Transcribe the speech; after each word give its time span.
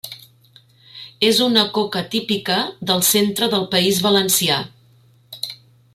És 1.27 1.41
una 1.47 1.65
coca 1.75 2.03
típica 2.15 2.57
del 2.93 3.05
centre 3.11 3.53
del 3.55 3.69
País 3.77 4.01
Valencià. 4.07 4.59